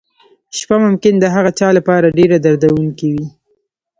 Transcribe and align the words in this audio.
شپه 0.57 0.75
ممکن 0.85 1.13
د 1.19 1.25
هغه 1.35 1.51
چا 1.59 1.69
لپاره 1.77 2.15
ډېره 2.17 2.37
دردونکې 2.45 3.07
وي. 3.13 3.25